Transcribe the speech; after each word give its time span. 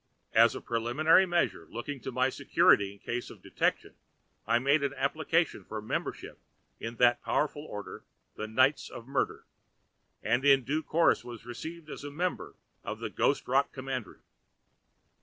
As 0.33 0.55
a 0.55 0.61
preliminary 0.61 1.27
measure 1.27 1.67
looking 1.69 1.99
to 1.99 2.11
my 2.11 2.29
security 2.29 2.91
in 2.91 2.97
case 2.97 3.29
of 3.29 3.43
detection 3.43 3.93
I 4.47 4.57
made 4.57 4.81
an 4.81 4.95
application 4.95 5.63
for 5.63 5.79
membership 5.79 6.39
in 6.79 6.95
that 6.95 7.21
powerful 7.21 7.63
order, 7.65 8.03
the 8.33 8.47
Knights 8.47 8.89
of 8.89 9.05
Murder, 9.07 9.45
and 10.23 10.43
in 10.43 10.63
due 10.63 10.81
course 10.81 11.23
was 11.23 11.45
received 11.45 11.87
as 11.87 12.03
a 12.03 12.09
member 12.09 12.55
of 12.83 12.97
the 12.97 13.11
Ghost 13.11 13.47
Rock 13.47 13.71
commandery. 13.73 14.21